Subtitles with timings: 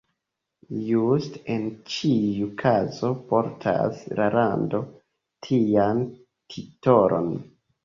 [0.85, 4.83] Juste en ĉiu kazo portas la lando
[5.49, 6.05] tian
[6.57, 7.33] titolon!